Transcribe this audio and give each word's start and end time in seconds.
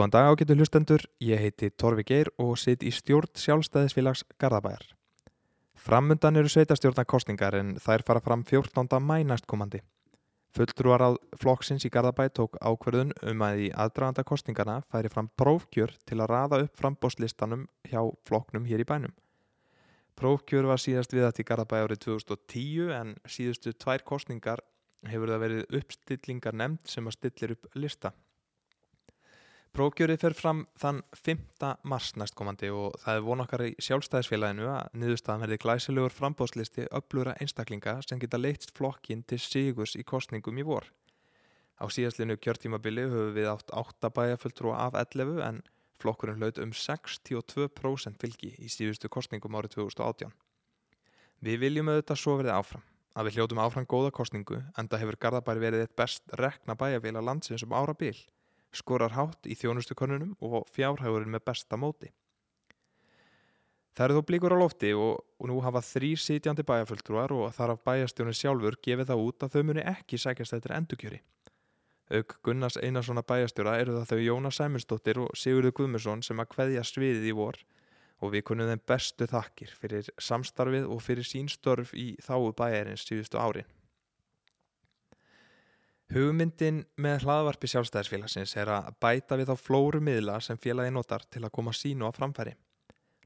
Góðan 0.00 0.14
dag 0.14 0.30
ágættu 0.32 0.54
hlustendur, 0.56 1.02
ég 1.20 1.42
heiti 1.44 1.68
Torfi 1.76 2.06
Geir 2.08 2.30
og 2.40 2.54
sitt 2.56 2.80
í 2.80 2.88
stjórn 2.88 3.34
sjálfstæðisfélags 3.36 4.22
Garðabæjar. 4.40 4.86
Framundan 5.76 6.40
eru 6.40 6.48
sveitastjórnarkostningar 6.48 7.58
en 7.58 7.74
þær 7.76 8.06
fara 8.08 8.22
fram 8.24 8.40
14. 8.48 8.96
mæ 8.96 9.26
næstkomandi. 9.28 9.82
Fulltrúar 10.56 11.04
á 11.04 11.10
flokksins 11.36 11.84
í 11.84 11.90
Garðabæj 11.92 12.30
tók 12.38 12.56
ákverðun 12.64 13.12
um 13.28 13.44
að 13.44 13.66
í 13.66 13.68
aðdraganda 13.76 14.24
kostningarna 14.24 14.78
færi 14.88 15.12
fram 15.12 15.28
prófkjör 15.36 15.92
til 16.08 16.16
að 16.16 16.32
raða 16.32 16.62
upp 16.64 16.80
frambóðslistanum 16.80 17.68
hjá 17.92 18.00
flokknum 18.24 18.64
hér 18.72 18.80
í 18.80 18.88
bænum. 18.88 19.12
Prófkjör 20.16 20.70
var 20.72 20.80
síðast 20.80 21.12
við 21.12 21.26
þetta 21.26 21.44
í 21.44 21.48
Garðabæj 21.52 21.84
árið 21.84 22.02
2010 22.06 22.96
en 23.02 23.12
síðustu 23.28 23.76
tvær 23.76 24.08
kostningar 24.08 24.64
hefur 25.12 25.36
það 25.36 25.44
verið 25.44 25.78
uppstillingar 25.82 26.56
nefnd 26.56 26.88
sem 26.88 27.04
að 27.04 27.18
stillir 27.20 27.56
upp 27.58 27.72
lista. 27.76 28.16
Prófgjörið 29.70 30.16
fer 30.18 30.34
fram 30.34 30.60
þann 30.82 30.96
5. 31.14 31.42
mars 31.86 32.08
næstkomandi 32.18 32.72
og 32.74 32.96
það 33.04 33.18
er 33.18 33.20
von 33.22 33.42
okkar 33.44 33.62
í 33.68 33.74
sjálfstæðisfélaginu 33.86 34.64
að 34.66 34.96
niðurstaðan 34.98 35.44
verði 35.44 35.58
glæsilegur 35.62 36.14
frambóðslisti 36.16 36.88
öflura 36.98 37.36
einstaklinga 37.38 37.94
sem 38.02 38.18
geta 38.18 38.40
leitt 38.40 38.66
flokkin 38.74 39.22
til 39.30 39.38
sigurs 39.38 39.94
í 39.94 40.02
kostningum 40.02 40.58
í 40.58 40.64
vor. 40.66 40.88
Á 41.78 41.86
síðastlinu 41.86 42.34
kjörtímabili 42.42 43.04
höfum 43.12 43.36
við 43.36 43.46
átt 43.52 43.70
8 43.70 44.10
bæjarfulltrú 44.16 44.74
af 44.74 44.98
11 45.04 45.38
en 45.46 45.62
flokkurinn 46.02 46.42
hlaut 46.42 46.58
um 46.58 46.74
62% 46.74 48.18
fylgi 48.18 48.50
í 48.58 48.72
síðustu 48.74 49.06
kostningum 49.06 49.54
árið 49.54 49.76
2018. 49.78 50.34
Við 51.46 51.62
viljum 51.62 51.92
auðvitað 51.94 52.22
svo 52.24 52.36
verið 52.42 52.56
áfram 52.58 52.84
að 53.14 53.30
við 53.30 53.38
hljótum 53.38 53.62
áfram 53.62 53.86
góða 53.86 54.10
kostningu 54.18 54.58
en 54.74 54.90
það 54.90 55.06
hefur 55.06 55.22
Garðabæri 55.22 55.66
verið 55.68 55.86
eitt 55.86 55.96
best 55.96 56.26
rekna 56.42 56.74
bæjarfélag 56.74 57.30
landsins 57.30 57.62
um 57.62 57.78
ára 57.78 57.94
bil 57.94 58.18
skorar 58.72 59.14
hátt 59.16 59.46
í 59.50 59.56
þjónustukönnunum 59.58 60.36
og 60.46 60.66
fjárhægurinn 60.74 61.32
með 61.32 61.46
besta 61.50 61.78
móti. 61.80 62.10
Það 63.96 64.04
eru 64.06 64.20
þó 64.20 64.26
blíkur 64.28 64.54
á 64.54 64.58
lofti 64.62 64.92
og, 64.94 65.18
og 65.42 65.48
nú 65.50 65.58
hafa 65.64 65.82
þrýr 65.82 66.20
sitjandi 66.22 66.64
bæjarfulltrúar 66.68 67.34
og 67.34 67.50
þar 67.56 67.74
af 67.74 67.82
bæjarstjónu 67.88 68.34
sjálfur 68.36 68.78
gefið 68.86 69.10
það 69.10 69.24
út 69.26 69.44
að 69.44 69.56
þau 69.56 69.64
muni 69.66 69.84
ekki 69.90 70.20
sækjast 70.22 70.56
eftir 70.56 70.76
endukjöri. 70.76 71.18
Aug 72.10 72.32
Gunnars 72.46 72.78
Einarssona 72.78 73.22
bæjarstjóra 73.26 73.76
eru 73.82 73.98
það 73.98 74.12
þau 74.12 74.22
Jóna 74.24 74.50
Sæmundsdóttir 74.54 75.20
og 75.22 75.34
Sigurður 75.38 75.74
Guðmursson 75.78 76.24
sem 76.26 76.40
að 76.42 76.54
hveðja 76.54 76.86
sviðið 76.86 77.28
í 77.30 77.34
vor 77.38 77.58
og 78.20 78.32
við 78.34 78.46
kunnum 78.48 78.70
þeim 78.70 78.82
bestu 78.90 79.28
þakkir 79.30 79.74
fyrir 79.82 80.08
samstarfið 80.20 80.88
og 80.90 81.02
fyrir 81.04 81.26
sínstörf 81.26 81.92
í 81.96 82.12
þáu 82.24 82.50
bæjarins 82.56 83.06
síðustu 83.06 83.38
árin. 83.40 83.68
Hugmyndin 86.10 86.80
með 86.98 87.22
hlaðvarpi 87.22 87.68
sjálfstæðisfélagsins 87.70 88.56
er 88.58 88.72
að 88.74 88.88
bæta 88.98 89.36
við 89.38 89.52
þá 89.52 89.60
flóru 89.62 90.00
miðla 90.02 90.40
sem 90.42 90.58
félagi 90.58 90.90
notar 90.90 91.22
til 91.30 91.44
að 91.46 91.52
koma 91.54 91.70
sínu 91.70 92.08
á 92.08 92.10
framfæri. 92.10 92.56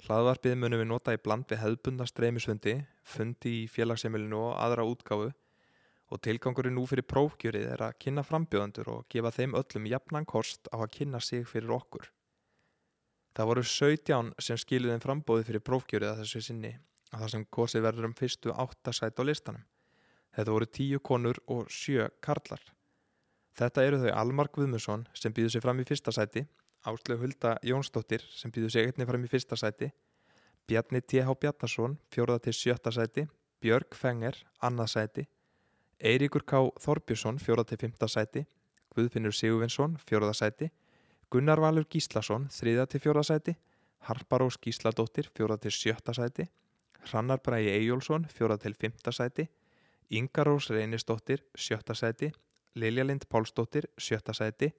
Hlaðvarpið 0.05 0.59
munum 0.61 0.83
við 0.83 0.91
nota 0.91 1.15
í 1.17 1.21
bland 1.25 1.47
við 1.49 1.63
hefðbunda 1.63 2.05
streymisfundi, 2.11 2.75
fundi 3.01 3.55
í 3.63 3.65
félagsheimilinu 3.73 4.37
og 4.51 4.59
aðra 4.61 4.85
útgáfu 4.85 5.31
og 6.13 6.23
tilgangurinn 6.29 6.77
nú 6.77 6.85
fyrir 6.91 7.09
prófgjörið 7.09 7.71
er 7.73 7.87
að 7.87 7.97
kynna 8.05 8.27
frambjöðandur 8.29 8.93
og 8.99 9.09
gefa 9.09 9.33
þeim 9.33 9.57
öllum 9.63 9.89
jafnan 9.89 10.29
kost 10.29 10.69
á 10.69 10.77
að 10.77 10.93
kynna 10.99 11.23
sig 11.25 11.49
fyrir 11.49 11.73
okkur. 11.79 12.13
Það 13.33 13.51
voru 13.55 13.65
17 13.65 14.35
sem 14.45 14.61
skiluðin 14.61 15.01
frambóði 15.01 15.49
fyrir 15.49 15.65
prófgjörið 15.65 16.13
að 16.13 16.21
þessu 16.27 16.45
sinni 16.51 16.77
að 17.15 17.25
það 17.25 17.33
sem 17.39 17.49
kosið 17.49 17.89
verður 17.89 18.13
um 18.13 18.19
fyrstu 18.21 18.53
áttasæt 18.53 19.17
á 19.17 19.25
listanum. 19.25 19.65
Þetta 20.37 20.53
voru 20.53 20.69
tíu 20.69 21.01
konur 21.01 21.41
og 21.49 21.73
sjö 21.73 22.13
karlar. 22.21 22.74
Þetta 23.55 23.85
eru 23.87 24.01
þau 24.03 24.13
Almar 24.19 24.49
Guðmusson 24.51 25.05
sem 25.15 25.33
býður 25.35 25.53
sig 25.55 25.63
fram 25.63 25.79
í 25.79 25.87
fyrsta 25.87 26.11
sæti, 26.15 26.43
Áslu 26.85 27.17
Hulda 27.21 27.55
Jónsdóttir 27.63 28.25
sem 28.35 28.51
býður 28.53 28.73
sig 28.75 28.89
einni 28.89 29.07
fram 29.07 29.23
í 29.25 29.31
fyrsta 29.31 29.57
sæti, 29.57 29.93
Bjarni 30.67 31.01
T.H. 31.01 31.37
Bjarnason, 31.41 31.99
fjóraða 32.11 32.47
til 32.47 32.55
sjötta 32.57 32.91
sæti, 32.93 33.27
Björg 33.63 33.95
Fenger, 33.95 34.37
annað 34.65 34.91
sæti, 34.95 35.27
Eiríkur 36.01 36.43
K. 36.49 36.65
Þorbjörnsson, 36.83 37.39
fjóraða 37.39 37.71
til 37.71 37.81
fymta 37.85 38.09
sæti, 38.11 38.43
Guðfinnur 38.95 39.35
Sigurvinsson, 39.37 39.99
fjóraða 40.03 40.35
sæti, 40.41 40.71
Gunnar 41.31 41.63
Valur 41.63 41.87
Gíslason, 41.91 42.49
þriða 42.53 42.89
til 42.91 43.03
fjóraða 43.07 43.31
sæti, 43.31 43.55
Harparós 44.09 44.59
Gísladóttir, 44.61 45.31
fjóraða 45.37 45.67
til 45.67 45.77
sjötta 45.79 46.15
sæti, 46.17 46.49
Hrannar 47.05 47.41
Bræi 47.45 47.69
Eyjólfsson, 47.71 48.27
fjóraða 48.35 48.67
til 48.67 48.75
fymta 48.81 49.13
sæti, 49.13 49.47
Ingarós 50.11 50.69
Reynistóttir, 50.75 51.45
sjötta 51.57 51.95
sæti, 51.97 52.33
Lilja 52.75 53.05
Lind 53.07 53.27
Pálsdóttir, 53.31 53.89
sjötta 53.99 54.33
sæti, 54.35 54.73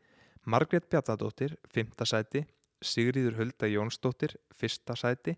Margret 0.46 0.90
Bjarnadóttir, 0.90 1.56
fymta 1.68 2.06
sæti, 2.06 2.46
Sigríður 2.82 3.38
Hulda 3.40 3.68
Jónsdóttir, 3.68 4.36
fyrsta 4.54 4.96
sæti, 4.96 5.38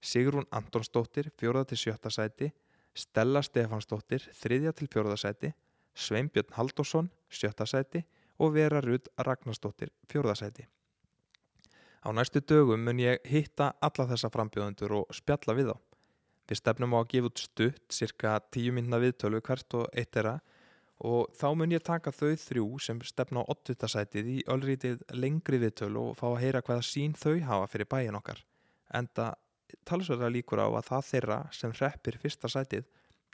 Sigrún 0.00 0.46
Antonsdóttir, 0.50 1.30
fjóraða 1.40 1.72
til 1.72 1.80
sjötta 1.80 2.10
sæti, 2.12 2.52
Stella 2.94 3.42
Stefansdóttir, 3.42 4.28
þriðja 4.36 4.72
til 4.76 4.88
fjóraða 4.92 5.16
sæti, 5.16 5.52
Sveinbjörn 5.96 6.52
Haldásson, 6.52 7.10
sjötta 7.32 7.66
sæti 7.66 8.04
og 8.38 8.52
Vera 8.54 8.80
Rud 8.84 9.08
Ragnarsdóttir, 9.18 9.90
fjóraða 10.10 10.36
sæti. 10.44 10.66
Á 12.06 12.12
næstu 12.12 12.40
dögum 12.40 12.84
mun 12.84 13.00
ég 13.02 13.24
hitta 13.26 13.72
alla 13.80 14.06
þessa 14.06 14.30
frambjöðundur 14.30 14.92
og 15.00 15.14
spjalla 15.16 15.56
við 15.56 15.72
þá. 15.72 15.76
Við 16.46 16.58
stefnum 16.60 16.94
á 16.94 16.98
að 17.00 17.08
gefa 17.10 17.30
út 17.32 17.42
stutt, 17.42 17.86
cirka 17.90 18.36
tíu 18.54 18.72
minna 18.72 19.00
viðtölu 19.02 19.40
hvert 19.42 19.74
og 19.74 19.88
eitt 19.90 20.14
er 20.20 20.28
að 20.36 20.44
og 21.04 21.32
þá 21.36 21.48
mun 21.56 21.74
ég 21.74 21.84
taka 21.84 22.12
þau 22.14 22.32
þrjú 22.40 22.66
sem 22.80 23.00
stefna 23.04 23.42
á 23.44 23.50
8. 23.52 23.76
sætið 23.92 24.30
í 24.32 24.36
öllrítið 24.48 25.02
lengri 25.12 25.60
viðtölu 25.60 26.10
og 26.10 26.20
fá 26.20 26.28
að 26.30 26.40
heyra 26.44 26.62
hvaða 26.64 26.86
sín 26.88 27.16
þau 27.18 27.36
hafa 27.44 27.66
fyrir 27.72 27.90
bæin 27.90 28.16
okkar. 28.16 28.40
Enda 28.94 29.34
talsverða 29.84 30.30
líkur 30.32 30.62
á 30.62 30.68
að 30.70 30.88
það 30.88 31.08
þeirra 31.10 31.40
sem 31.52 31.74
hreppir 31.74 32.18
fyrsta 32.22 32.48
sætið 32.48 32.86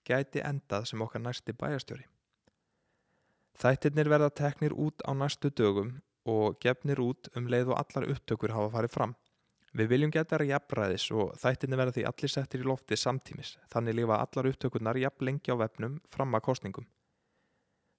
gæti 0.09 0.43
endað 0.43 0.89
sem 0.91 1.03
okkar 1.05 1.23
næsti 1.23 1.55
bæjastjóri. 1.55 2.06
Þættirnir 3.62 4.09
verða 4.11 4.31
teknir 4.34 4.75
út 4.75 5.05
á 5.06 5.15
næstu 5.15 5.53
dögum 5.53 6.00
og 6.27 6.59
gefnir 6.62 7.03
út 7.03 7.29
um 7.37 7.47
leið 7.47 7.71
og 7.75 7.79
allar 7.79 8.09
upptökur 8.11 8.55
hafa 8.55 8.73
farið 8.75 8.94
fram. 8.94 9.15
Við 9.73 9.89
viljum 9.89 10.11
geta 10.12 10.37
það 10.37 10.50
jafnræðis 10.50 11.05
og 11.17 11.37
þættinni 11.41 11.79
verða 11.81 11.94
því 11.97 12.03
allir 12.11 12.33
settir 12.33 12.65
í 12.65 12.67
lofti 12.69 12.99
samtímis, 12.99 13.55
þannig 13.73 13.97
lifa 13.97 14.19
allar 14.21 14.50
upptökurnar 14.50 14.99
jafn 15.00 15.29
lengi 15.29 15.55
á 15.55 15.56
vefnum 15.56 16.00
fram 16.12 16.34
að 16.37 16.44
kostningum. 16.49 16.89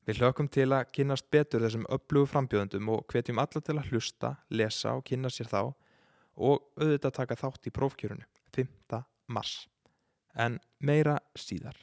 Við 0.04 0.20
hlökkum 0.20 0.50
til 0.52 0.68
að 0.76 0.90
kynast 0.92 1.30
betur 1.32 1.64
þessum 1.64 1.86
upplugu 1.88 2.28
frambjöðundum 2.28 2.90
og 2.92 3.06
hvetjum 3.08 3.40
alla 3.40 3.62
til 3.64 3.78
að 3.78 3.92
hlusta, 3.92 4.34
lesa 4.52 4.98
og 4.98 5.06
kynna 5.08 5.32
sér 5.32 5.48
þá 5.48 5.62
og 5.64 6.66
auðvitað 6.76 7.16
taka 7.22 7.38
þátt 7.40 7.70
í 7.70 7.74
prófkjörunu 7.78 8.28
5. 8.56 9.00
mars. 9.32 9.54
En 10.36 10.60
meira 10.84 11.20
síðar. 11.40 11.78